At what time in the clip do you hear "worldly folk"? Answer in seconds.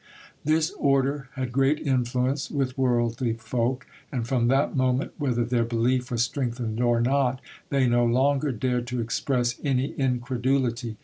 2.75-3.85